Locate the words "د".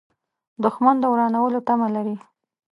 0.99-1.05